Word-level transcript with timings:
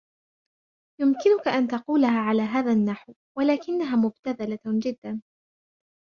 يمكنكَ 1.01 1.47
أن 1.47 1.67
تقولها 1.67 2.19
على 2.19 2.41
هذا 2.41 2.71
النحو, 2.71 3.13
ولكنها 3.37 3.95
مُبتذلة 3.95 4.59
جداَ. 4.83 5.21